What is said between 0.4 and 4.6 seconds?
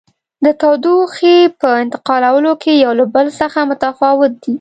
د تودوخې په انتقالولو کې یو له بل څخه متفاوت دي.